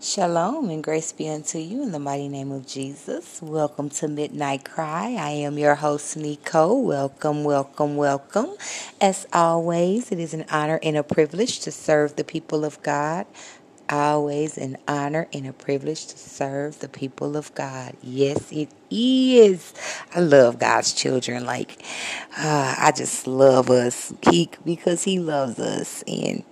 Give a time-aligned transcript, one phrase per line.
[0.00, 3.42] Shalom and grace be unto you in the mighty name of Jesus.
[3.42, 5.16] Welcome to Midnight Cry.
[5.18, 6.72] I am your host, Nico.
[6.74, 8.56] Welcome, welcome, welcome.
[9.00, 13.26] As always, it is an honor and a privilege to serve the people of God.
[13.90, 17.94] Always an honor and a privilege to serve the people of God.
[18.02, 19.74] Yes, it is.
[20.14, 21.44] I love God's children.
[21.44, 21.82] Like,
[22.38, 26.04] uh, I just love us he, because He loves us.
[26.06, 26.44] And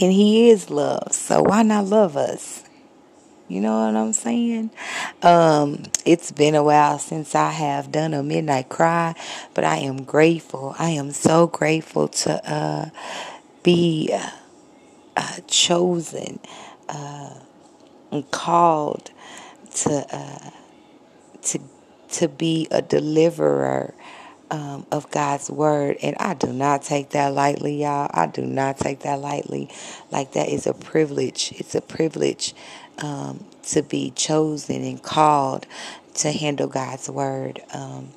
[0.00, 1.12] and he is love.
[1.12, 2.64] So why not love us?
[3.48, 4.70] You know what I'm saying?
[5.22, 9.14] Um, it's been a while since I have done a midnight cry,
[9.54, 10.74] but I am grateful.
[10.78, 12.90] I am so grateful to uh,
[13.62, 14.30] be uh,
[15.16, 16.40] uh chosen
[18.12, 19.10] and called
[19.74, 20.50] to uh,
[21.42, 21.60] to
[22.10, 23.94] to be a deliverer
[24.50, 25.98] um, of God's word.
[26.02, 28.10] And I do not take that lightly, y'all.
[28.12, 29.70] I do not take that lightly.
[30.10, 31.52] Like that is a privilege.
[31.56, 32.54] It's a privilege
[32.98, 35.66] um, to be chosen and called
[36.16, 37.62] to handle God's word.
[37.74, 38.10] Um,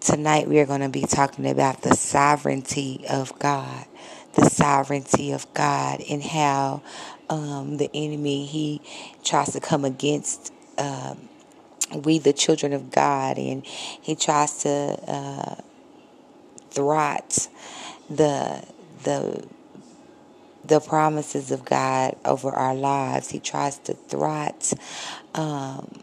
[0.00, 3.86] tonight we are going to be talking about the sovereignty of God.
[4.34, 6.82] The sovereignty of God and how
[7.30, 8.82] um, the enemy he
[9.24, 11.28] tries to come against um,
[11.92, 14.70] we the children of God and he tries to
[15.06, 15.54] uh,
[16.70, 17.48] thwart
[18.10, 18.64] the
[19.04, 19.46] the
[20.64, 23.30] the promises of God over our lives.
[23.30, 24.72] He tries to thwart
[25.34, 26.00] um,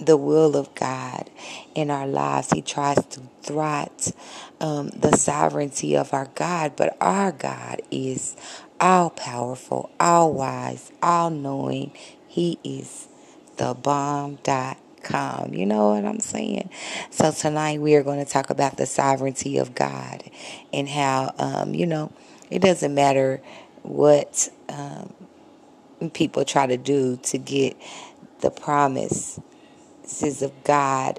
[0.00, 1.30] the will of God
[1.74, 2.50] in our lives.
[2.50, 4.12] He tries to thwart
[4.60, 8.36] um, the sovereignty of our God, but our God is
[8.80, 11.92] all powerful, all wise, all knowing.
[12.26, 13.08] He is
[13.56, 15.54] the bomb dot com.
[15.54, 16.70] You know what I'm saying?
[17.10, 20.22] So tonight we are going to talk about the sovereignty of God
[20.72, 22.12] and how, um, you know,
[22.50, 23.40] it doesn't matter
[23.82, 25.12] what um,
[26.12, 27.76] people try to do to get
[28.40, 29.40] the promises
[30.42, 31.18] of God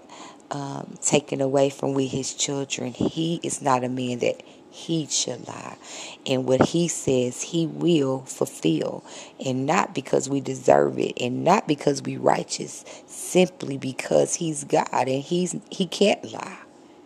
[0.52, 2.94] um, taken away from we, his children.
[2.94, 4.42] He is not a man that
[4.72, 5.78] he shall lie.
[6.26, 9.04] And what he says, he will fulfill.
[9.46, 14.90] And not because we deserve it and not because we righteous, simply because he's God
[14.94, 16.60] and he's he can't lie.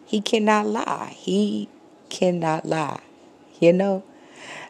[0.06, 1.14] He cannot lie.
[1.18, 1.70] He
[2.10, 3.02] cannot lie.
[3.60, 4.04] You know?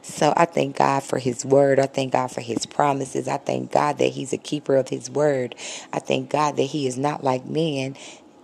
[0.03, 1.80] So I thank God for his word.
[1.80, 3.28] I thank God for his promises.
[3.28, 5.56] I thank God that he's a keeper of his word.
[5.94, 7.98] I thank God that he is not like men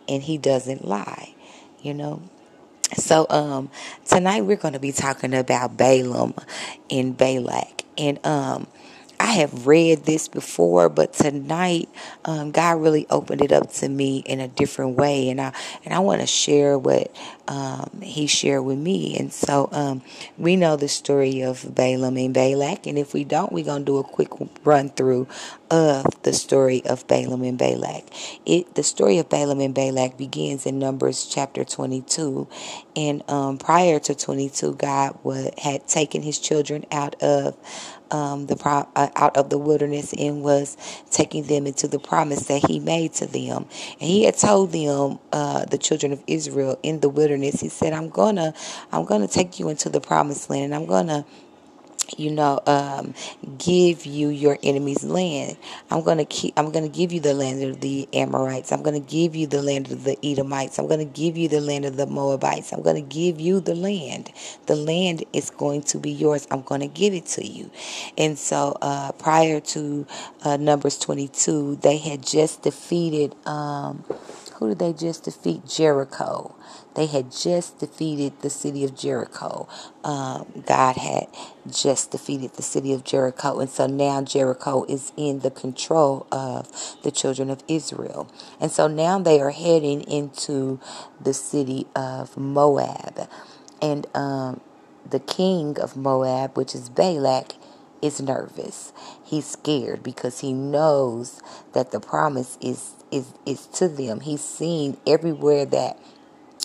[0.09, 1.36] and he doesn't lie.
[1.82, 2.22] You know?
[2.98, 3.70] So um
[4.06, 6.34] tonight we're going to be talking about Balaam
[6.90, 7.84] and Balak.
[7.98, 8.68] And um
[9.20, 11.90] I have read this before, but tonight
[12.24, 15.94] um, God really opened it up to me in a different way, and I and
[15.94, 17.14] I want to share what
[17.50, 19.18] um, He shared with me.
[19.18, 20.02] And so um,
[20.38, 23.98] we know the story of Balaam and Balak, and if we don't, we're gonna do
[23.98, 24.30] a quick
[24.64, 25.28] run through
[25.70, 28.06] of the story of Balaam and Balak.
[28.46, 32.48] It the story of Balaam and Balak begins in Numbers chapter 22,
[32.96, 35.18] and um, prior to 22, God
[35.58, 37.58] had taken His children out of
[38.12, 38.56] um, the
[38.96, 40.78] uh, out of the wilderness and was
[41.12, 43.66] taking them into the promise that He made to them.
[44.00, 47.94] And He had told them, uh, the children of Israel in the wilderness, He said,
[47.94, 48.54] "I'm gonna,
[48.92, 51.26] I'm gonna take you into the promised land, and I'm gonna."
[52.18, 53.14] you know, um,
[53.60, 55.58] give you your enemy's land.
[55.92, 56.54] I'm gonna keep.
[56.58, 58.74] I'm gonna give you the land of the Amorites.
[58.74, 60.80] I'm gonna give you the land of the Edomites.
[60.80, 62.74] I'm gonna give you the land of the Moabites.
[62.74, 64.32] I'm gonna give you the land.
[64.68, 66.48] The land is going to be yours.
[66.52, 67.72] I'm gonna give it to you.
[68.18, 70.08] And so, uh, prior to
[70.44, 73.36] uh, Numbers 22, they had just defeated.
[73.48, 74.06] Um,
[74.56, 75.66] who did they just defeat?
[75.68, 76.56] Jericho.
[77.00, 79.70] They had just defeated the city of Jericho.
[80.04, 81.28] Um, God had
[81.72, 83.62] just defeated the city of Jericho.
[83.62, 86.68] And so now Jericho is in the control of
[87.04, 88.30] the children of Israel.
[88.59, 90.82] And so now they are heading into
[91.22, 93.30] the city of Moab.
[93.82, 94.59] And um,
[95.09, 97.54] the king of Moab, which is Balak,
[98.02, 98.92] is nervous.
[99.23, 101.41] He's scared because he knows
[101.73, 104.22] that the promise is is is to them.
[104.22, 105.97] He's seen everywhere that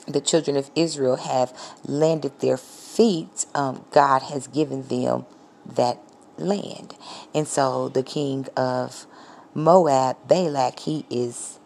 [0.07, 1.53] the children of Israel have
[1.85, 5.27] landed their feet, um, God has given them
[5.67, 5.99] that
[6.37, 6.95] land.
[7.35, 9.07] And so the king of
[9.55, 11.59] Moab, Balak, he is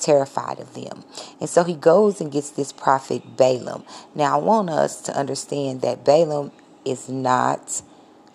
[0.00, 1.04] terrified of them.
[1.40, 3.84] And so he goes and gets this prophet Balaam.
[4.14, 6.52] Now I want us to understand that Balaam
[6.84, 7.82] is not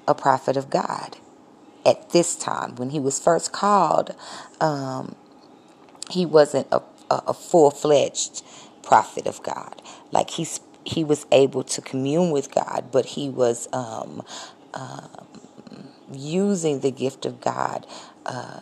[0.07, 1.17] a prophet of God
[1.85, 2.75] at this time.
[2.75, 4.15] When he was first called,
[4.59, 5.15] um,
[6.09, 8.43] he wasn't a, a, a full fledged
[8.89, 9.81] prophet of God.
[10.11, 14.23] Like he's he was able to commune with God, but he was um,
[14.73, 15.07] uh,
[16.13, 17.87] using the gift of God
[18.25, 18.61] uh,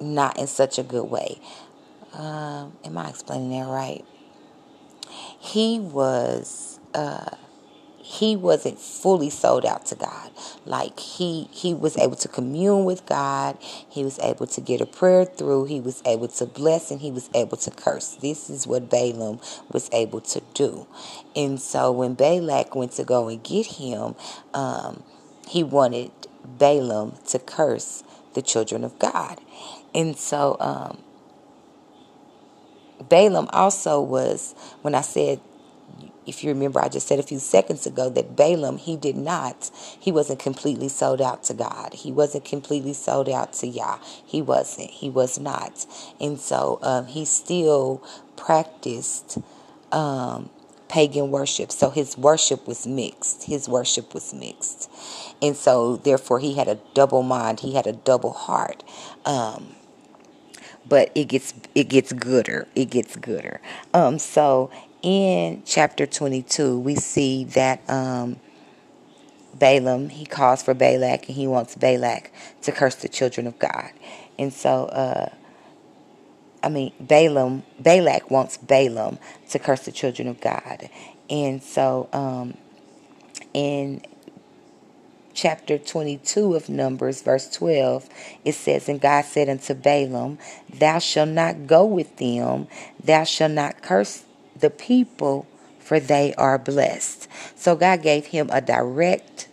[0.00, 1.40] not in such a good way.
[2.14, 4.04] Um, am I explaining that right?
[5.40, 7.36] He was uh,
[8.02, 10.30] he wasn't fully sold out to God.
[10.66, 13.56] Like he he was able to commune with God.
[13.60, 15.66] He was able to get a prayer through.
[15.66, 18.16] He was able to bless and he was able to curse.
[18.16, 19.40] This is what Balaam
[19.72, 20.86] was able to do.
[21.36, 24.16] And so when Balak went to go and get him,
[24.52, 25.04] um,
[25.48, 26.10] he wanted
[26.44, 28.02] Balaam to curse
[28.34, 29.40] the children of God.
[29.94, 30.98] And so um,
[33.08, 35.40] Balaam also was, when I said,
[36.26, 39.70] if you remember, I just said a few seconds ago that Balaam, he did not,
[39.98, 41.94] he wasn't completely sold out to God.
[41.94, 43.98] He wasn't completely sold out to Yah.
[44.02, 44.90] He wasn't.
[44.90, 45.86] He was not.
[46.20, 48.02] And so um, he still
[48.36, 49.38] practiced
[49.90, 50.50] um,
[50.88, 51.72] pagan worship.
[51.72, 53.44] So his worship was mixed.
[53.44, 54.90] His worship was mixed.
[55.40, 57.60] And so, therefore, he had a double mind.
[57.60, 58.84] He had a double heart.
[59.24, 59.74] Um,
[60.88, 62.66] but it gets it gets gooder.
[62.74, 63.60] It gets gooder.
[63.94, 64.70] Um, so
[65.02, 68.36] in chapter 22, we see that um,
[69.54, 72.32] Balaam he calls for Balak and he wants Balak
[72.62, 73.90] to curse the children of God.
[74.38, 75.28] And so, uh,
[76.62, 79.18] I mean, Balaam Balak wants Balaam
[79.50, 80.88] to curse the children of God.
[81.28, 82.56] And so, um,
[83.52, 84.02] in
[85.34, 88.08] chapter 22 of Numbers, verse 12,
[88.44, 90.38] it says, And God said unto Balaam,
[90.72, 92.68] Thou shalt not go with them,
[93.02, 94.24] thou shalt not curse
[94.58, 95.46] the people,
[95.78, 97.28] for they are blessed.
[97.56, 99.48] So God gave him a direct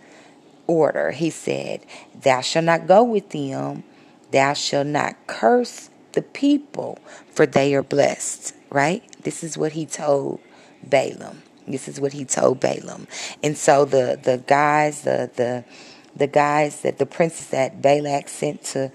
[0.67, 1.11] order.
[1.11, 1.85] He said,
[2.21, 3.83] Thou shalt not go with them,
[4.31, 6.99] thou shalt not curse the people,
[7.31, 8.55] for they are blessed.
[8.69, 9.03] Right?
[9.23, 10.39] This is what he told
[10.83, 11.41] Balaam.
[11.67, 13.07] This is what he told Balaam.
[13.43, 15.63] And so the, the guys, the, the,
[16.15, 18.91] the guys that the princes that Balak sent to,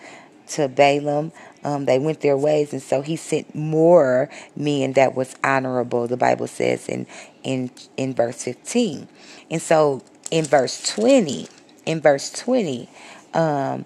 [0.49, 1.33] to Balaam,
[1.65, 2.73] um, they went their ways.
[2.73, 7.07] And so he sent more men that was honorable, the Bible says in,
[7.43, 9.09] in, in verse 15.
[9.51, 11.49] And so in verse 20,
[11.87, 12.89] in verse 20,
[13.33, 13.85] um,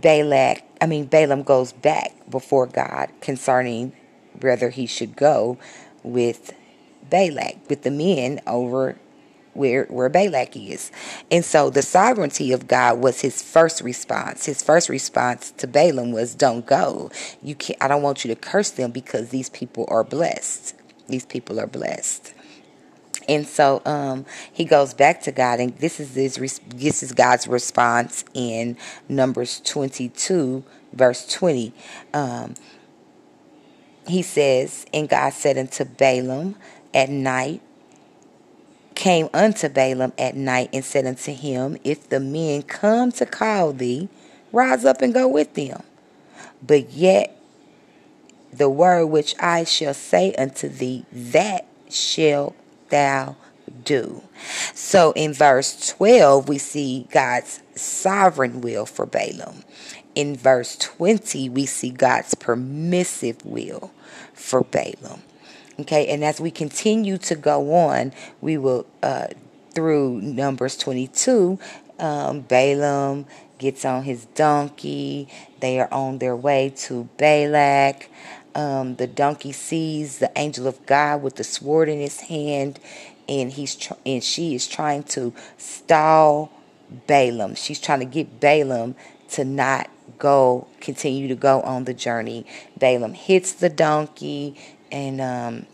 [0.00, 3.92] Balak, I mean, Balaam goes back before God concerning
[4.40, 5.58] whether he should go
[6.02, 6.54] with
[7.10, 8.96] Balak with the men over
[9.58, 10.90] where where Balak is.
[11.30, 14.46] And so the sovereignty of God was his first response.
[14.46, 17.10] His first response to Balaam was don't go.
[17.42, 20.74] You can't I don't want you to curse them because these people are blessed.
[21.08, 22.34] These people are blessed.
[23.28, 27.46] And so um, he goes back to God, and this is his, this is God's
[27.46, 30.64] response in Numbers 22,
[30.94, 31.74] verse 20.
[32.14, 32.54] Um,
[34.06, 36.56] he says, And God said unto Balaam,
[36.94, 37.60] at night
[38.98, 43.72] came unto Balaam at night and said unto him, If the men come to call
[43.72, 44.08] thee,
[44.52, 45.82] rise up and go with them.
[46.60, 47.34] But yet
[48.52, 52.56] the word which I shall say unto thee, that shalt
[52.90, 53.36] thou
[53.84, 54.22] do.
[54.74, 59.62] So in verse 12, we see God's sovereign will for Balaam.
[60.14, 63.92] In verse 20, we see God's permissive will
[64.34, 65.22] for Balaam.
[65.80, 69.28] Okay, and as we continue to go on, we will, uh,
[69.74, 71.56] through Numbers 22,
[72.00, 73.26] um, Balaam
[73.58, 75.28] gets on his donkey.
[75.60, 78.10] They are on their way to Balak.
[78.56, 82.80] Um, the donkey sees the angel of God with the sword in his hand,
[83.28, 86.50] and he's tr- and she is trying to stall
[87.06, 87.54] Balaam.
[87.54, 88.96] She's trying to get Balaam
[89.30, 92.46] to not go, continue to go on the journey.
[92.76, 94.56] Balaam hits the donkey
[94.90, 95.66] and um,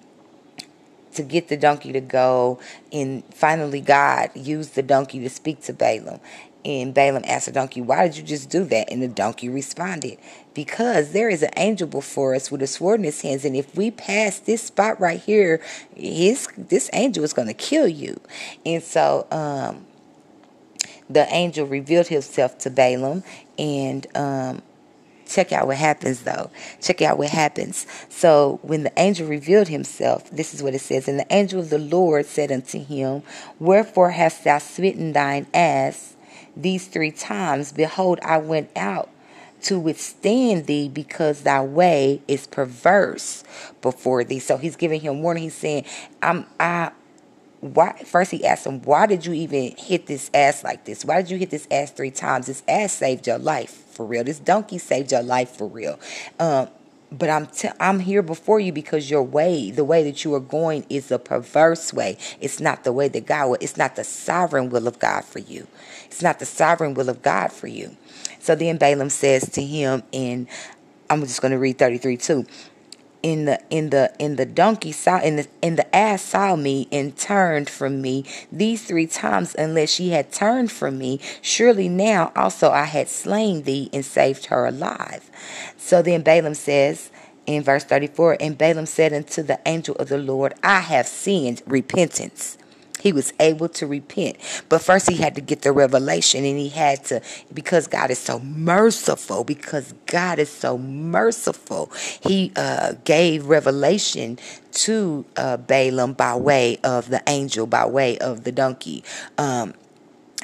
[1.14, 2.59] to get the donkey to go.
[2.92, 6.21] And finally, God used the donkey to speak to Balaam.
[6.64, 8.90] And Balaam asked the donkey, Why did you just do that?
[8.90, 10.18] And the donkey responded,
[10.54, 13.76] Because there is an angel before us with a sword in his hands, and if
[13.76, 15.61] we pass this spot right here,
[15.94, 18.18] his this angel is going to kill you.
[18.64, 19.87] And so um,
[21.11, 23.25] the angel revealed himself to Balaam,
[23.59, 24.62] and um,
[25.34, 26.50] check out what happens though.
[26.80, 27.86] Check out what happens.
[28.08, 31.08] So when the angel revealed himself, this is what it says.
[31.08, 33.22] And the angel of the Lord said unto him,
[33.58, 36.14] Wherefore hast thou smitten thine ass
[36.56, 37.72] these three times?
[37.72, 39.10] Behold, I went out
[39.62, 43.44] to withstand thee because thy way is perverse
[43.80, 44.38] before thee.
[44.38, 45.44] So he's giving him warning.
[45.44, 45.84] He's saying,
[46.22, 46.92] I'm I
[47.60, 51.04] why first he asked him, Why did you even hit this ass like this?
[51.04, 52.46] Why did you hit this ass three times?
[52.46, 54.24] This ass saved your life for real.
[54.24, 55.98] This donkey saved your life for real.
[56.38, 56.68] Um,
[57.12, 60.40] but I'm t- I'm here before you because your way, the way that you are
[60.40, 62.18] going, is a perverse way.
[62.40, 63.58] It's not the way that God will.
[63.60, 65.68] It's not the sovereign will of God for you.
[66.06, 67.96] It's not the sovereign will of God for you.
[68.40, 70.48] So then Balaam says to him, and
[71.08, 72.46] I'm just going to read 33 too
[73.25, 76.87] in the in the in the donkey saw in the in the ass saw me
[76.93, 81.19] and turned from me these three times unless she had turned from me.
[81.40, 85.31] Surely now also I had slain thee and saved her alive.
[85.78, 87.11] So then Balaam says
[87.47, 91.62] in verse 34 and Balaam said unto the angel of the Lord I have sinned
[91.66, 92.59] repentance
[93.04, 94.38] he was able to repent.
[94.70, 97.20] But first, he had to get the revelation, and he had to,
[97.52, 101.92] because God is so merciful, because God is so merciful,
[102.23, 104.38] he uh, gave revelation
[104.73, 109.04] to uh, Balaam by way of the angel, by way of the donkey.
[109.37, 109.75] Um,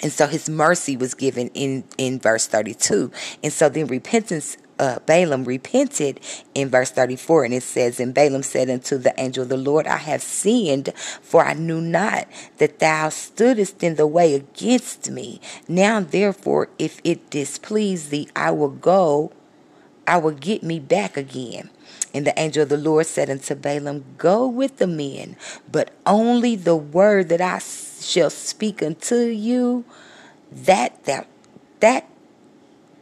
[0.02, 3.10] and so his mercy was given in, in verse 32.
[3.42, 6.20] And so then repentance uh, Balaam repented
[6.54, 9.86] in verse 34, and it says, And Balaam said unto the angel of the Lord,
[9.86, 15.38] I have sinned, for I knew not that thou stoodest in the way against me.
[15.68, 19.32] Now, therefore, if it displease thee, I will go,
[20.06, 21.68] I will get me back again.
[22.14, 25.36] And the angel of the Lord said unto Balaam, Go with the men,
[25.70, 29.84] but only the word that I shall speak unto you,
[30.50, 31.26] that thou,
[31.80, 32.08] that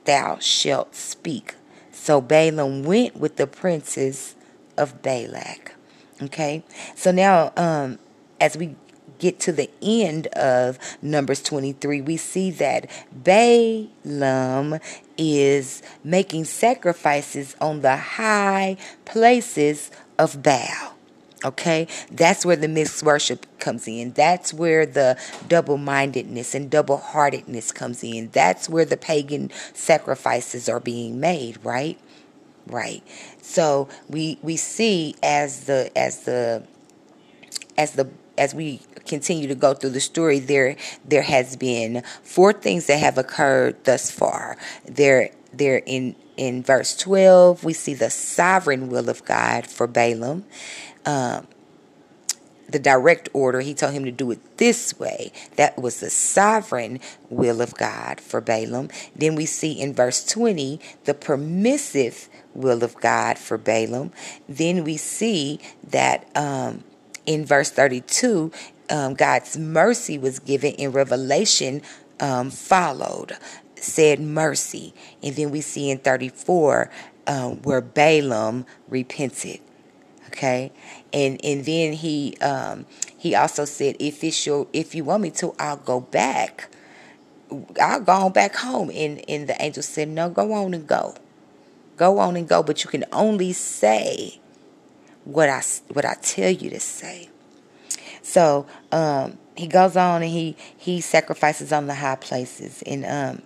[0.04, 1.54] thou shalt speak.
[2.00, 4.34] So Balaam went with the princes
[4.76, 5.74] of Balak.
[6.22, 6.64] Okay,
[6.94, 7.98] so now um,
[8.40, 8.74] as we
[9.18, 14.78] get to the end of Numbers 23, we see that Balaam
[15.16, 20.97] is making sacrifices on the high places of Baal.
[21.44, 24.10] Okay, that's where the mixed worship comes in.
[24.12, 25.16] That's where the
[25.48, 28.30] double mindedness and double heartedness comes in.
[28.32, 31.96] That's where the pagan sacrifices are being made, right?
[32.66, 33.04] Right.
[33.40, 36.64] So we we see as the as the
[37.78, 42.52] as the as we continue to go through the story there there has been four
[42.52, 44.56] things that have occurred thus far.
[44.86, 50.44] There there in in verse 12 we see the sovereign will of God for Balaam
[51.08, 51.46] um,
[52.68, 53.60] the direct order.
[53.60, 55.32] He told him to do it this way.
[55.56, 57.00] That was the sovereign
[57.30, 58.90] will of God for Balaam.
[59.16, 64.12] Then we see in verse 20 the permissive will of God for Balaam.
[64.48, 66.84] Then we see that um,
[67.24, 68.52] in verse 32,
[68.90, 71.80] um, God's mercy was given in Revelation,
[72.20, 73.38] um, followed,
[73.76, 74.92] said mercy.
[75.22, 76.90] And then we see in 34
[77.26, 79.60] um, where Balaam repented.
[80.28, 80.72] Okay,
[81.12, 85.30] and and then he um, he also said, if it's your, if you want me
[85.32, 86.68] to, I'll go back.
[87.80, 88.90] I'll go on back home.
[88.94, 91.14] And and the angel said, no, go on and go,
[91.96, 92.62] go on and go.
[92.62, 94.40] But you can only say
[95.24, 97.30] what I what I tell you to say.
[98.22, 103.42] So um, he goes on and he he sacrifices on the high places and um,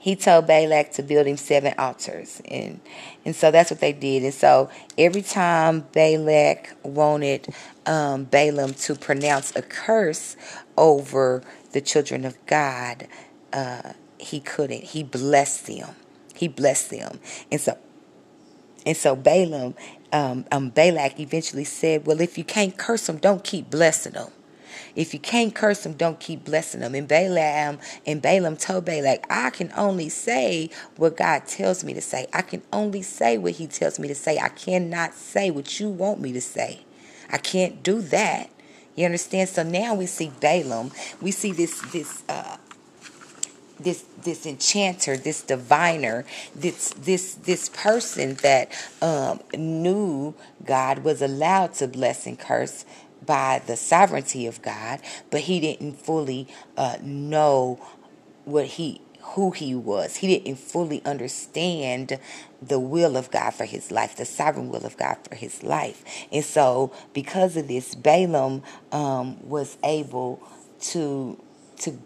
[0.00, 2.40] he told Balak to build him seven altars.
[2.46, 2.80] And
[3.24, 4.24] and so that's what they did.
[4.24, 7.54] And so every time Balak wanted
[7.84, 10.36] um, Balaam to pronounce a curse
[10.78, 11.42] over
[11.72, 13.08] the children of God,
[13.52, 14.84] uh, he couldn't.
[14.84, 15.94] He blessed them.
[16.34, 17.20] He blessed them.
[17.52, 17.76] And so
[18.86, 19.74] and so Balaam,
[20.14, 24.30] um, um, Balak eventually said, Well, if you can't curse them, don't keep blessing them.
[24.96, 26.94] If you can't curse them, don't keep blessing them.
[26.94, 32.00] And Balaam and Balaam told Balak, I can only say what God tells me to
[32.00, 32.26] say.
[32.32, 34.38] I can only say what He tells me to say.
[34.38, 36.80] I cannot say what you want me to say.
[37.30, 38.50] I can't do that.
[38.96, 39.48] You understand?
[39.48, 40.90] So now we see Balaam.
[41.20, 42.56] We see this this uh,
[43.78, 46.24] this this enchanter, this diviner,
[46.54, 50.34] this this this person that um, knew
[50.64, 52.84] God was allowed to bless and curse
[53.24, 55.00] by the sovereignty of God,
[55.30, 57.80] but he didn't fully uh, know
[58.44, 59.00] what he
[59.34, 60.16] who he was.
[60.16, 62.18] He didn't fully understand
[62.60, 66.04] the will of God for his life, the sovereign will of God for his life.
[66.32, 68.62] And so, because of this, Balaam
[68.92, 70.42] um, was able
[70.80, 71.40] to
[71.78, 71.98] to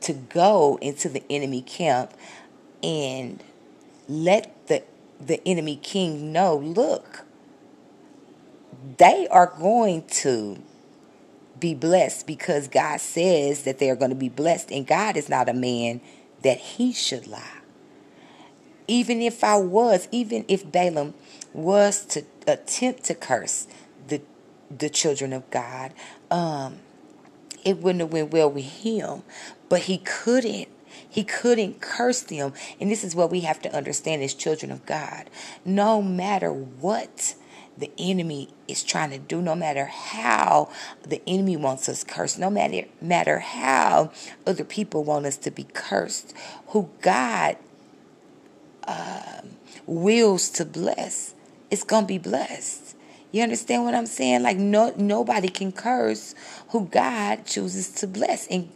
[0.00, 2.12] to go into the enemy camp
[2.82, 3.42] and
[4.08, 4.82] let the
[5.20, 7.25] the enemy king know, look,
[8.98, 10.58] they are going to
[11.58, 15.28] be blessed because God says that they are going to be blessed, and God is
[15.28, 16.00] not a man
[16.42, 17.60] that he should lie.
[18.88, 21.14] Even if I was, even if Balaam
[21.52, 23.66] was to attempt to curse
[24.08, 24.20] the
[24.70, 25.92] the children of God,
[26.30, 26.78] um,
[27.64, 29.22] it wouldn't have went well with him.
[29.68, 30.68] But he couldn't
[31.08, 32.52] He couldn't curse them.
[32.80, 35.28] And this is what we have to understand as children of God.
[35.64, 37.34] No matter what
[37.76, 40.70] the enemy is trying to do, no matter how
[41.06, 44.10] the enemy wants us cursed, no matter, matter how
[44.46, 46.34] other people want us to be cursed,
[46.68, 47.56] who God
[48.86, 49.56] um,
[49.86, 51.34] wills to bless,
[51.70, 52.96] it's going to be blessed.
[53.32, 54.42] You understand what I'm saying?
[54.42, 56.34] Like no nobody can curse
[56.68, 58.46] who God chooses to bless.
[58.46, 58.70] And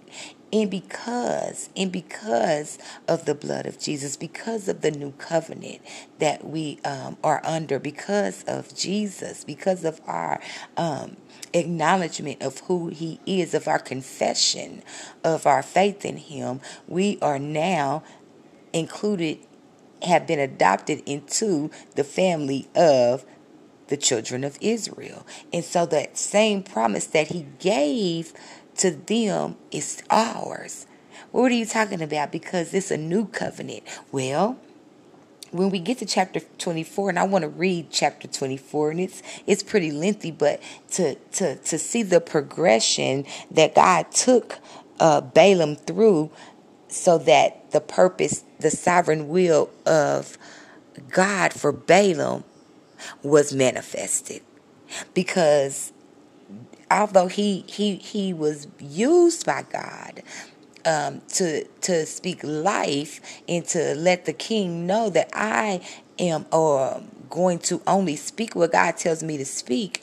[0.52, 5.80] and because and because of the blood of Jesus, because of the new covenant
[6.18, 10.40] that we um, are under, because of Jesus, because of our
[10.76, 11.16] um,
[11.52, 14.82] acknowledgement of who He is, of our confession
[15.22, 18.02] of our faith in Him, we are now
[18.72, 19.38] included,
[20.02, 23.24] have been adopted into the family of
[23.88, 25.26] the children of Israel.
[25.52, 28.32] And so that same promise that He gave
[28.80, 30.86] to them is ours.
[31.32, 32.32] What are you talking about?
[32.32, 33.82] Because it's a new covenant.
[34.10, 34.58] Well,
[35.50, 39.22] when we get to chapter 24 and I want to read chapter 24 and it's
[39.46, 44.60] it's pretty lengthy but to to to see the progression that God took
[45.00, 46.30] uh, Balaam through
[46.88, 50.38] so that the purpose the sovereign will of
[51.10, 52.44] God for Balaam
[53.22, 54.42] was manifested
[55.14, 55.92] because
[56.90, 60.22] although he he he was used by God
[60.84, 65.80] um, to to speak life and to let the king know that I
[66.18, 70.02] am uh, going to only speak what God tells me to speak.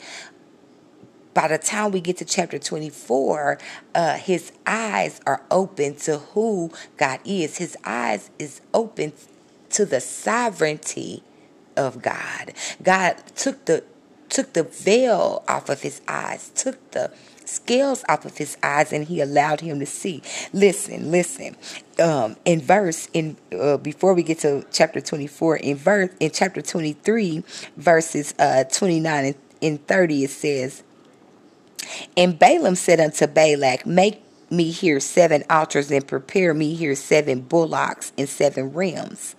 [1.34, 3.58] By the time we get to chapter 24,
[3.94, 7.58] uh, his eyes are open to who God is.
[7.58, 9.12] His eyes is open
[9.70, 11.22] to the sovereignty
[11.76, 12.52] of God.
[12.82, 13.84] God took the
[14.28, 17.10] took the veil off of his eyes, took the
[17.44, 20.22] scales off of his eyes, and he allowed him to see.
[20.52, 21.56] Listen, listen.
[21.98, 26.62] Um, in verse in uh, before we get to chapter 24 in verse in chapter
[26.62, 27.42] 23
[27.76, 30.84] verses uh 29 and, and 30 it says
[32.16, 37.40] and Balaam said unto Balak make me here seven altars and prepare me here seven
[37.40, 39.34] bullocks and seven rams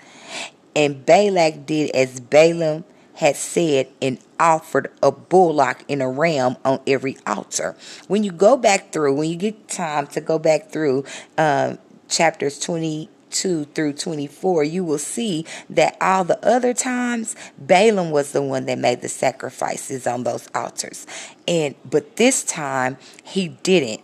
[0.75, 2.84] and Balak did as Balaam
[3.19, 7.75] had said and offered a bullock and a ram on every altar.
[8.08, 11.03] When you go back through, when you get time to go back through
[11.38, 18.32] um, chapters 22 through 24, you will see that all the other times Balaam was
[18.32, 21.05] the one that made the sacrifices on those altars.
[21.45, 24.01] And but this time he didn't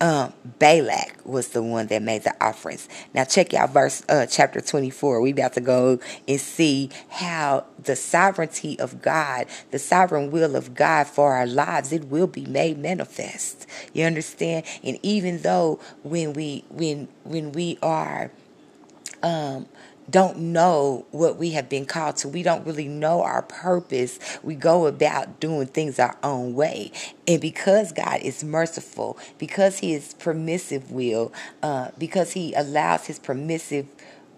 [0.00, 2.88] um, Balak was the one that made the offerings.
[3.14, 5.20] Now check out verse uh, chapter 24.
[5.20, 10.74] We about to go and see how the sovereignty of God, the sovereign will of
[10.74, 13.66] God for our lives, it will be made manifest.
[13.92, 14.66] You understand?
[14.84, 18.30] And even though when we when when we are
[19.22, 19.66] um
[20.10, 22.28] don't know what we have been called to.
[22.28, 24.18] We don't really know our purpose.
[24.42, 26.92] We go about doing things our own way.
[27.26, 33.18] And because God is merciful, because He is permissive will, uh, because He allows His
[33.18, 33.86] permissive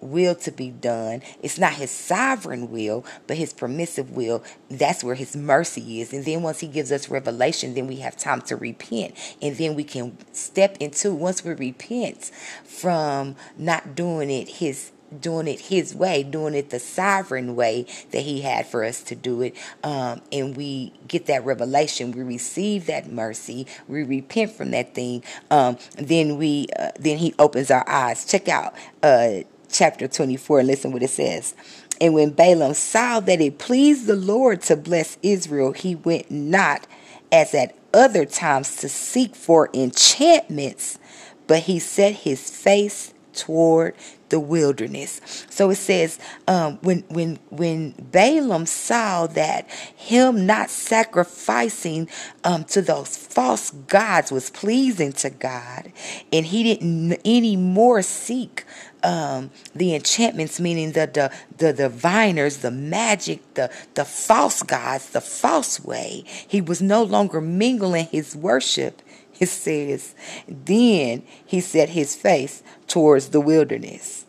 [0.01, 1.23] will to be done.
[1.43, 4.43] It's not his sovereign will, but his permissive will.
[4.71, 6.13] That's where his mercy is.
[6.13, 9.15] And then once he gives us revelation, then we have time to repent.
[9.43, 12.31] And then we can step into, once we repent
[12.65, 18.21] from not doing it his doing it his way, doing it the sovereign way that
[18.21, 19.57] he had for us to do it.
[19.83, 25.25] Um, and we get that revelation, we receive that mercy, we repent from that thing.
[25.51, 28.25] Um, then we, uh, then he opens our eyes.
[28.25, 29.41] Check out uh,
[29.73, 31.55] chapter 24 and listen what it says.
[32.01, 36.87] And when Balaam saw that it pleased the Lord to bless Israel, he went not
[37.31, 40.99] as at other times to seek for enchantments,
[41.47, 43.95] but he set his face toward
[44.29, 45.21] the wilderness.
[45.51, 52.09] So it says, um, when when when Balaam saw that him not sacrificing
[52.45, 55.93] um, to those false gods was pleasing to God,
[56.33, 58.65] and he didn't anymore seek
[59.03, 65.21] um, the enchantments, meaning the, the the diviners, the magic, the the false gods, the
[65.21, 66.25] false way.
[66.47, 69.03] He was no longer mingling his worship.
[69.39, 70.15] It says,
[70.47, 74.27] then he set his face towards the wilderness.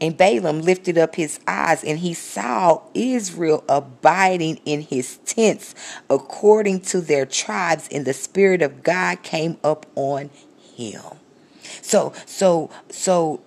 [0.00, 5.74] And Balaam lifted up his eyes and he saw Israel abiding in his tents
[6.08, 10.30] according to their tribes, and the Spirit of God came up on
[10.74, 11.02] him.
[11.82, 13.42] So, so, so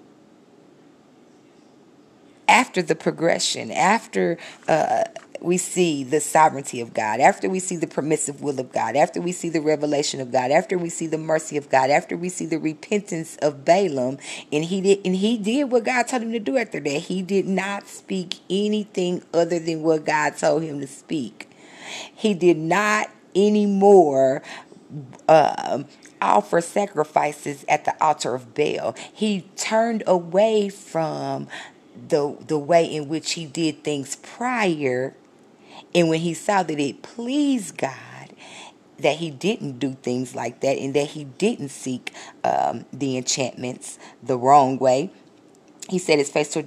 [2.51, 4.37] after the progression, after
[4.67, 5.05] uh,
[5.39, 9.21] we see the sovereignty of God, after we see the permissive will of God, after
[9.21, 12.27] we see the revelation of God, after we see the mercy of God, after we
[12.27, 14.17] see the repentance of Balaam,
[14.51, 16.89] and he did and he did what God told him to do after that.
[17.03, 21.49] He did not speak anything other than what God told him to speak.
[22.13, 24.43] He did not anymore
[25.27, 25.83] uh,
[26.21, 28.95] offer sacrifices at the altar of Baal.
[29.13, 31.47] He turned away from
[32.09, 35.15] the the way in which he did things prior
[35.93, 37.95] and when he saw that it pleased God
[38.99, 43.97] that he didn't do things like that and that he didn't seek um, the enchantments
[44.21, 45.11] the wrong way
[45.91, 46.57] he set his face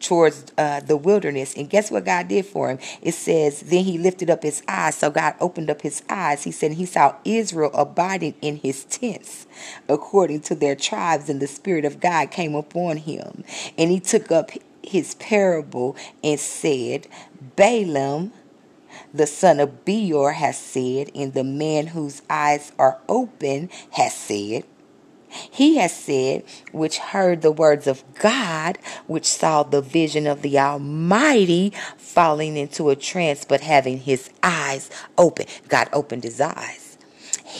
[0.00, 1.54] towards uh, the wilderness.
[1.54, 2.78] And guess what God did for him?
[3.02, 4.94] It says, Then he lifted up his eyes.
[4.94, 6.44] So God opened up his eyes.
[6.44, 9.46] He said, He saw Israel abiding in his tents
[9.86, 13.44] according to their tribes, and the Spirit of God came upon him.
[13.76, 14.50] And he took up
[14.82, 17.06] his parable and said,
[17.56, 18.32] Balaam,
[19.14, 24.64] the son of Beor, has said, and the man whose eyes are open has said,
[25.30, 30.58] he has said, which heard the words of God, which saw the vision of the
[30.58, 35.46] Almighty falling into a trance, but having his eyes open.
[35.68, 36.89] God opened his eyes.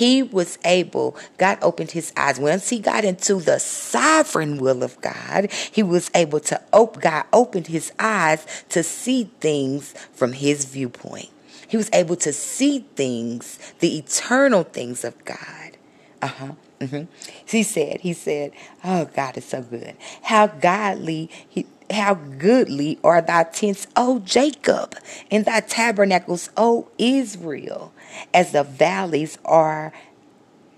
[0.00, 2.40] He was able, God opened his eyes.
[2.40, 7.26] Once he got into the sovereign will of God, he was able to open, God
[7.34, 11.28] opened his eyes to see things from his viewpoint.
[11.68, 15.76] He was able to see things, the eternal things of God.
[16.22, 16.52] Uh huh.
[16.80, 17.02] Mm-hmm.
[17.44, 19.98] He said, he said, oh, God is so good.
[20.22, 24.96] How godly, he, how goodly are thy tents, O Jacob,
[25.30, 27.92] and thy tabernacles, O Israel,
[28.32, 29.92] as the valleys are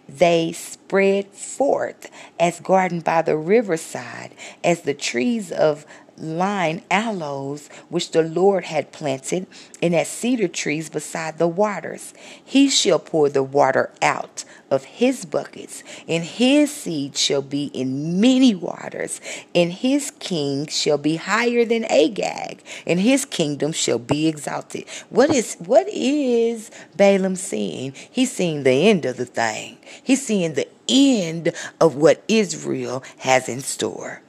[0.08, 8.10] they spread forth as garden by the riverside, as the trees of lign aloes which
[8.10, 9.46] the Lord had planted,
[9.82, 12.14] and as cedar trees beside the waters.
[12.44, 18.20] He shall pour the water out of his buckets, and his seed shall be in
[18.20, 19.20] many waters,
[19.54, 24.84] and his king shall be higher than Agag, and his kingdom shall be exalted.
[25.10, 27.92] What is what is Balaam seeing?
[28.10, 29.78] He's seeing the end of the thing.
[30.02, 34.22] He's seeing the end of what Israel has in store.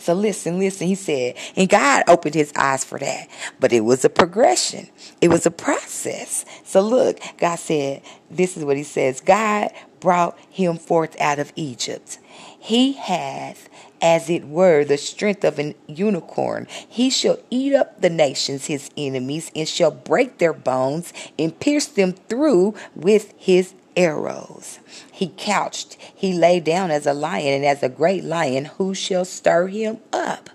[0.00, 3.28] So listen, listen, he said, and God opened his eyes for that.
[3.60, 4.88] But it was a progression.
[5.20, 6.44] It was a process.
[6.64, 9.20] So look, God said, this is what he says.
[9.20, 12.18] God brought him forth out of Egypt.
[12.58, 13.68] He hath,
[14.00, 16.66] as it were, the strength of an unicorn.
[16.70, 21.86] He shall eat up the nations, his enemies, and shall break their bones and pierce
[21.86, 24.78] them through with his arrows.
[25.12, 29.24] He couched, he lay down as a lion, and as a great lion, who shall
[29.24, 30.50] stir him up?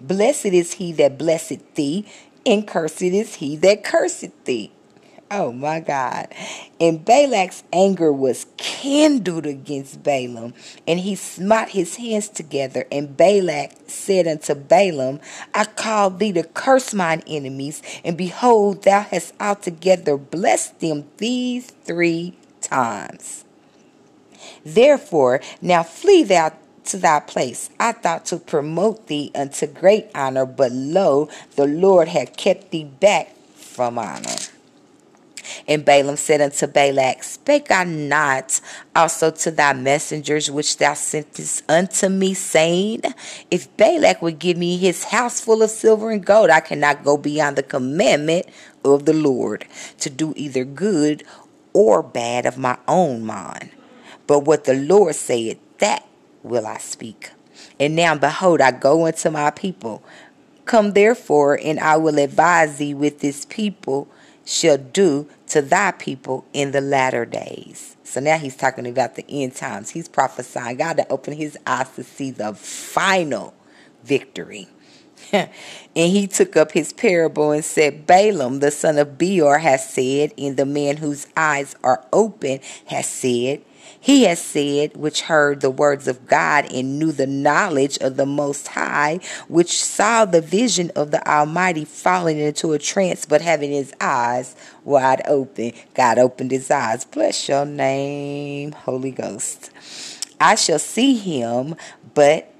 [0.00, 2.06] Blessed is he that blesseth thee,
[2.44, 4.72] and cursed is he that curseth thee.
[5.34, 6.28] Oh my God.
[6.78, 10.52] And Balak's anger was kindled against Balaam,
[10.86, 12.84] and he smote his hands together.
[12.92, 15.20] And Balak said unto Balaam,
[15.54, 21.70] I call thee to curse mine enemies, and behold, thou hast altogether blessed them these
[21.84, 23.44] three times.
[24.64, 26.52] Therefore, now flee thou
[26.84, 27.70] to thy place.
[27.78, 32.84] I thought to promote thee unto great honor, but lo, the Lord had kept thee
[32.84, 34.36] back from honor.
[35.66, 38.60] And Balaam said unto Balak, Spake I not
[38.94, 43.02] also to thy messengers which thou sentest unto me, saying,
[43.50, 47.16] If Balak would give me his house full of silver and gold, I cannot go
[47.16, 48.46] beyond the commandment
[48.84, 49.66] of the Lord
[50.00, 51.24] to do either good
[51.72, 53.70] or bad of my own mind.
[54.26, 56.06] But what the Lord said, that
[56.42, 57.30] will I speak.
[57.78, 60.02] And now, behold, I go unto my people.
[60.64, 64.08] Come therefore, and I will advise thee with this people
[64.44, 67.96] shall do to thy people in the latter days.
[68.04, 69.90] So now he's talking about the end times.
[69.90, 73.54] He's prophesying God to open his eyes to see the final
[74.04, 74.68] victory.
[75.32, 75.50] and
[75.94, 80.56] he took up his parable and said, Balaam, the son of Beor, has said, and
[80.56, 83.62] the man whose eyes are open has said,
[84.02, 88.26] he has said, which heard the words of God and knew the knowledge of the
[88.26, 93.70] Most High, which saw the vision of the Almighty falling into a trance, but having
[93.70, 95.72] his eyes wide open.
[95.94, 97.04] God opened his eyes.
[97.04, 99.70] Bless your name, Holy Ghost.
[100.40, 101.76] I shall see him,
[102.14, 102.52] but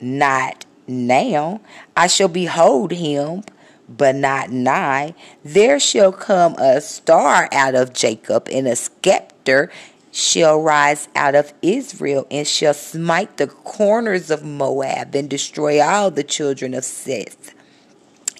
[0.00, 1.60] not now.
[1.96, 3.44] I shall behold him,
[3.88, 5.14] but not nigh.
[5.44, 9.70] There shall come a star out of Jacob and a scepter
[10.10, 16.10] shall rise out of Israel and shall smite the corners of Moab and destroy all
[16.10, 17.54] the children of Seth.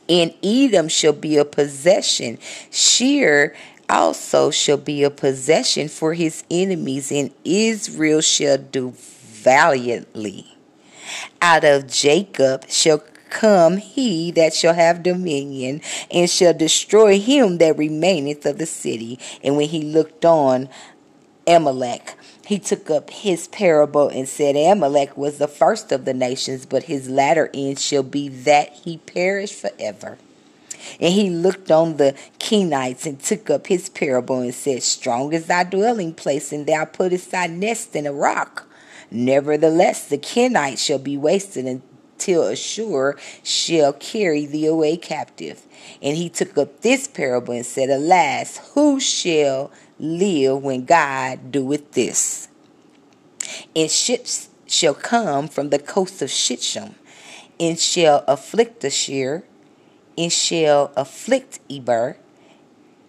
[0.09, 2.39] And Edom shall be a possession.
[2.71, 3.55] Seir
[3.89, 10.58] also shall be a possession for his enemies, and Israel shall do valiantly.
[11.41, 17.79] Out of Jacob shall come he that shall have dominion, and shall destroy him that
[17.79, 19.19] remaineth of the city.
[19.43, 20.69] And when he looked on
[21.47, 22.15] Amalek,
[22.47, 26.85] he took up his parable and said, Amalek was the first of the nations, but
[26.85, 30.19] his latter end shall be that he perish forever.
[31.01, 35.47] And he looked on the Kenites and took up his parable and said, Strong is
[35.47, 38.68] thy dwelling place, and thou puttest thy nest in a rock.
[39.11, 45.63] Nevertheless, the Kenites shall be wasted until Ashur shall carry thee away captive.
[46.03, 51.93] And he took up this parable and said, Alas, who shall live when God doeth
[51.93, 52.49] this?
[53.75, 56.95] And ships shall come from the coast of Shittim,
[57.59, 59.45] and shall afflict Ashur,
[60.17, 62.19] and shall afflict Eber,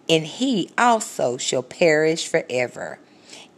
[0.07, 2.99] and he also shall perish forever.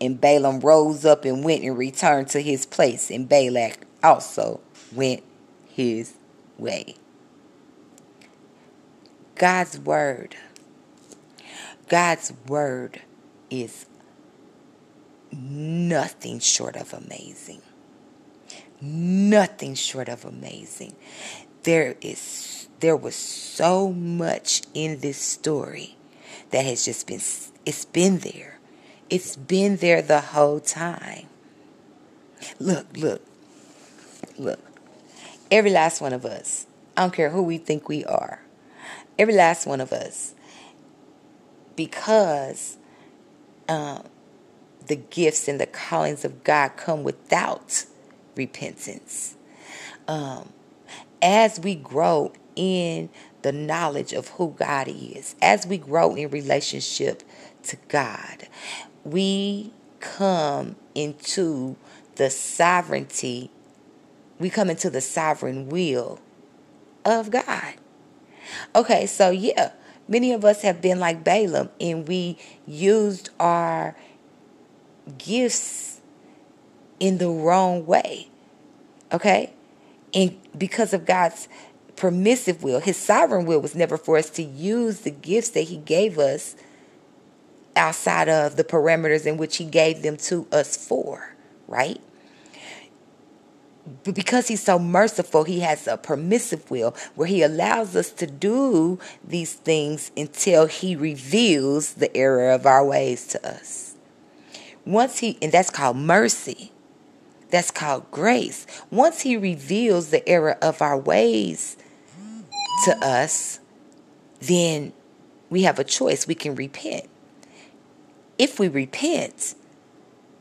[0.01, 4.59] And Balaam rose up and went and returned to his place, and Balak also
[4.91, 5.21] went
[5.69, 6.15] his
[6.57, 6.95] way.
[9.35, 10.35] God's word.
[11.87, 13.01] God's word
[13.49, 13.85] is
[15.31, 17.61] nothing short of amazing.
[18.81, 20.95] Nothing short of amazing.
[21.63, 25.97] There is there was so much in this story
[26.49, 27.21] that has just been
[27.65, 28.60] it's been there.
[29.11, 31.27] It's been there the whole time.
[32.59, 33.21] Look, look.
[34.39, 34.59] Look.
[35.51, 36.65] Every last one of us.
[36.95, 38.41] I don't care who we think we are.
[39.19, 40.33] Every last one of us
[41.75, 42.77] because
[43.67, 44.03] um,
[44.87, 47.85] the gifts and the callings of God come without
[48.35, 49.35] repentance.
[50.07, 50.53] Um,
[51.21, 53.09] as we grow in
[53.41, 57.23] the knowledge of who God is, as we grow in relationship
[57.63, 58.47] to God,
[59.03, 61.75] we come into
[62.15, 63.49] the sovereignty,
[64.39, 66.19] we come into the sovereign will
[67.05, 67.75] of God.
[68.75, 69.71] Okay, so yeah,
[70.07, 73.95] many of us have been like Balaam and we used our
[75.17, 76.01] gifts
[76.99, 78.27] in the wrong way.
[79.11, 79.53] Okay?
[80.13, 81.47] And because of God's
[81.95, 85.77] permissive will, his sovereign will was never for us to use the gifts that he
[85.77, 86.55] gave us
[87.75, 91.35] outside of the parameters in which he gave them to us for,
[91.67, 91.99] right?
[94.03, 98.27] But because he's so merciful, he has a permissive will where he allows us to
[98.27, 103.95] do these things until he reveals the error of our ways to us.
[104.85, 106.71] Once he, and that's called mercy,
[107.49, 108.65] that's called grace.
[108.89, 111.77] Once he reveals the error of our ways
[112.85, 113.59] to us,
[114.39, 114.93] then
[115.49, 116.25] we have a choice.
[116.25, 117.10] We can repent.
[118.41, 119.53] If we repent,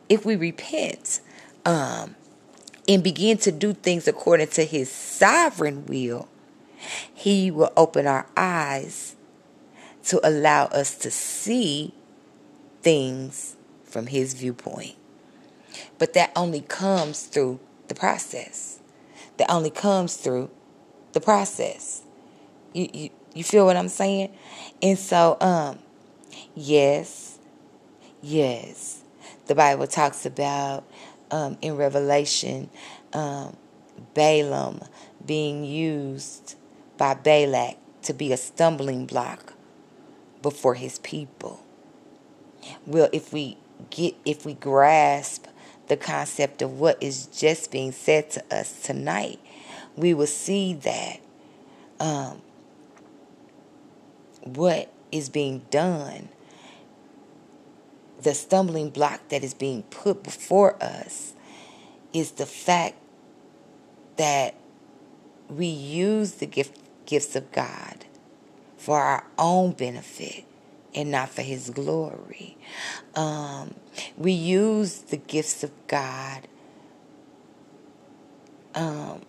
[0.09, 1.21] if we repent,
[1.67, 2.17] um,
[2.89, 6.27] and begin to do things according to his sovereign will,
[7.13, 9.17] he will open our eyes
[10.05, 11.93] to allow us to see
[12.81, 14.97] things from his viewpoint.
[15.99, 18.79] But that only comes through the process.
[19.37, 20.51] That only comes through
[21.13, 22.01] the process.
[22.73, 24.35] You you, you feel what I'm saying?
[24.81, 25.81] And so um
[26.55, 27.30] yes,
[28.23, 29.03] yes.
[29.47, 30.85] The Bible talks about
[31.31, 32.71] um, in Revelation,
[33.13, 33.57] um,
[34.15, 34.83] Balaam
[35.25, 36.57] being used
[36.97, 39.55] by Balak to be a stumbling block
[40.43, 41.65] before his people.
[42.87, 43.59] Well, if we
[43.91, 45.47] get, if we grasp
[45.89, 49.41] the concept of what is just being said to us tonight,
[49.97, 51.21] we will see that
[51.99, 52.41] um,
[54.45, 56.29] what is being done
[58.23, 61.33] the stumbling block that is being put before us
[62.13, 62.97] is the fact
[64.17, 64.55] that
[65.49, 68.05] we use the gift, gifts of God
[68.77, 70.45] for our own benefit
[70.95, 72.57] and not for His glory.
[73.15, 73.75] Um,
[74.17, 76.47] we use the gifts of God
[78.75, 79.23] um,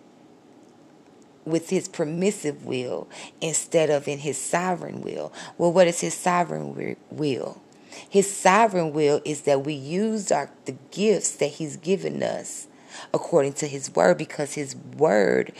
[1.44, 3.08] with His permissive will
[3.40, 5.32] instead of in His sovereign will.
[5.56, 7.61] Well, what is His sovereign will?
[8.08, 12.66] His sovereign will is that we use our, the gifts that He's given us
[13.12, 15.52] according to His word because His word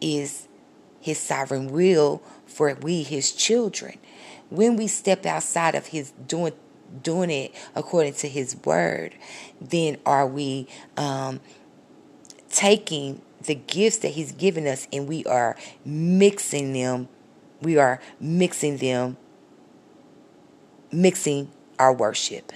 [0.00, 0.48] is
[1.00, 3.98] His sovereign will for we, His children.
[4.50, 6.52] When we step outside of His doing
[7.02, 9.14] doing it according to His word,
[9.60, 11.40] then are we um,
[12.48, 17.08] taking the gifts that He's given us and we are mixing them
[17.60, 19.16] we are mixing them,
[20.92, 22.52] mixing our worship.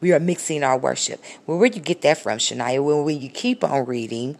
[0.00, 1.22] We are mixing our worship.
[1.46, 2.82] Well, where do you get that from, Shania?
[2.82, 4.38] Well, when you keep on reading,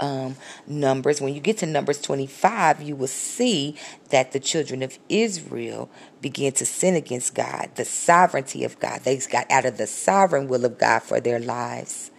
[0.00, 3.76] um, Numbers, when you get to Numbers 25, you will see
[4.10, 9.00] that the children of Israel began to sin against God, the sovereignty of God.
[9.00, 12.10] They got out of the sovereign will of God for their lives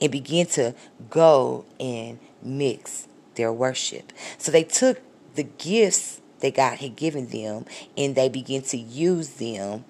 [0.00, 0.74] and began to
[1.10, 4.12] go and mix their worship.
[4.38, 5.00] So they took
[5.34, 9.84] the gifts that God had given them and they began to use them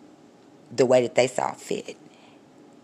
[0.75, 1.97] the way that they saw fit.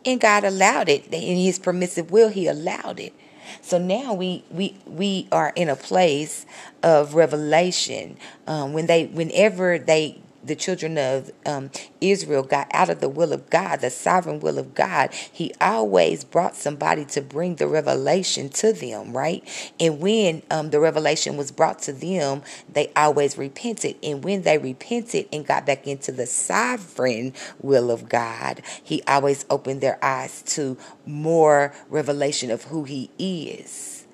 [0.05, 1.07] And God allowed it.
[1.13, 3.15] In his permissive will, he allowed it.
[3.61, 6.47] So now we we we are in a place
[6.83, 8.17] of revelation.
[8.47, 13.33] Um, when they whenever they the children of um, Israel got out of the will
[13.33, 18.49] of God, the sovereign will of God, He always brought somebody to bring the revelation
[18.51, 19.43] to them, right?
[19.81, 23.97] And when um, the revelation was brought to them, they always repented.
[24.03, 29.45] And when they repented and got back into the sovereign will of God, He always
[29.51, 30.77] opened their eyes to
[31.07, 34.07] more revelation of who He is,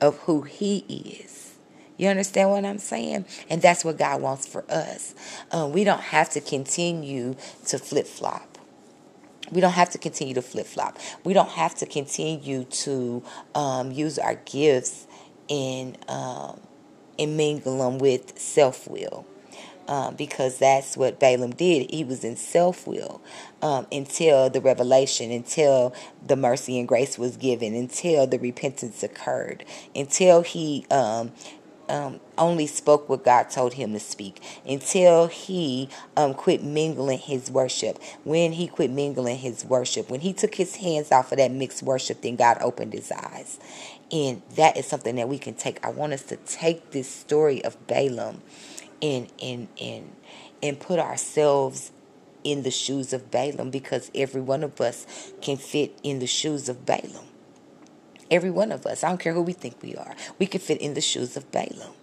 [0.00, 1.29] of who He is.
[2.00, 3.26] You understand what I'm saying?
[3.50, 5.14] And that's what God wants for us.
[5.52, 7.36] Um, we don't have to continue
[7.66, 8.56] to flip flop.
[9.52, 10.96] We don't have to continue to flip flop.
[11.24, 13.22] We don't have to continue to
[13.54, 15.06] um, use our gifts
[15.50, 16.60] and um,
[17.18, 19.26] and mingle them with self will.
[19.86, 21.90] Um, because that's what Balaam did.
[21.90, 23.20] He was in self will
[23.60, 25.92] um, until the revelation, until
[26.24, 29.64] the mercy and grace was given, until the repentance occurred,
[29.96, 31.32] until he um,
[31.90, 37.50] um, only spoke what God told him to speak until he um, quit mingling his
[37.50, 37.98] worship.
[38.24, 41.82] When he quit mingling his worship, when he took his hands off of that mixed
[41.82, 43.58] worship, then God opened his eyes.
[44.12, 45.84] And that is something that we can take.
[45.84, 48.42] I want us to take this story of Balaam
[49.02, 50.12] and and and
[50.62, 51.92] and put ourselves
[52.44, 55.06] in the shoes of Balaam because every one of us
[55.40, 57.29] can fit in the shoes of Balaam.
[58.30, 59.02] Every one of us.
[59.02, 60.14] I don't care who we think we are.
[60.38, 61.94] We can fit in the shoes of Balaam.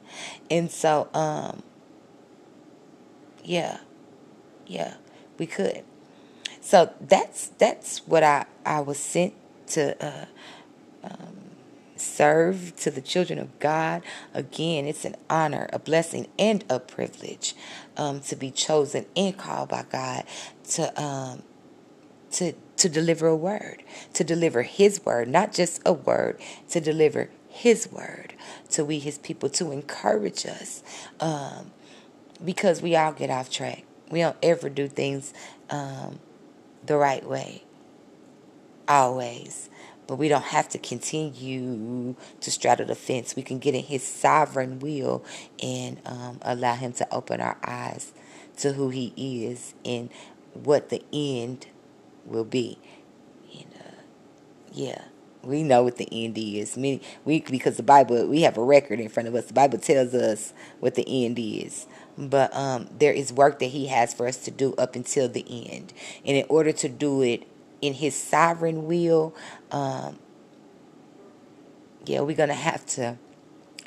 [0.49, 1.63] And so, um,
[3.43, 3.79] yeah,
[4.65, 4.95] yeah,
[5.37, 5.83] we could.
[6.61, 9.33] So that's that's what I I was sent
[9.67, 10.25] to uh,
[11.03, 11.37] um,
[11.95, 14.03] serve to the children of God.
[14.33, 17.55] Again, it's an honor, a blessing, and a privilege
[17.95, 20.25] um, to be chosen and called by God
[20.71, 21.43] to um,
[22.31, 27.29] to to deliver a word, to deliver His word, not just a word, to deliver
[27.49, 28.33] His word
[28.69, 30.83] to we, His people, to encourage us,
[31.19, 31.71] um,
[32.43, 33.83] because we all get off track.
[34.09, 35.33] We don't ever do things
[35.69, 36.19] um,
[36.85, 37.63] the right way,
[38.87, 39.69] always.
[40.05, 43.35] But we don't have to continue to straddle the fence.
[43.35, 45.25] We can get in His sovereign will
[45.61, 48.13] and um, allow Him to open our eyes
[48.59, 50.09] to who He is and
[50.53, 51.67] what the end
[52.27, 52.77] will be.
[53.53, 54.01] And uh,
[54.73, 55.05] yeah,
[55.43, 56.77] we know what the end is.
[56.77, 59.45] Many we because the Bible we have a record in front of us.
[59.45, 61.87] The Bible tells us what the end is.
[62.17, 65.45] But um, there is work that He has for us to do up until the
[65.71, 65.93] end,
[66.25, 67.43] and in order to do it
[67.81, 69.35] in His sovereign will,
[69.71, 70.17] um,
[72.05, 73.17] yeah, we're gonna have to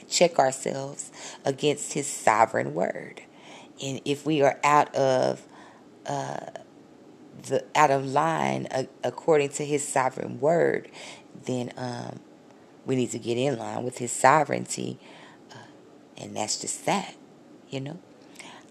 [0.08, 1.10] check ourselves
[1.44, 3.22] against His sovereign word,
[3.82, 5.42] and if we are out of
[6.06, 6.50] uh,
[7.44, 10.88] the out of line uh, according to his sovereign word,
[11.46, 12.20] then um,
[12.86, 14.98] we need to get in line with his sovereignty.
[15.52, 15.56] Uh,
[16.18, 17.14] and that's just that,
[17.68, 17.98] you know.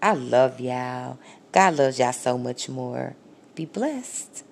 [0.02, 1.18] I love y'all.
[1.52, 3.16] God loves y'all so much more.
[3.54, 4.44] Be blessed.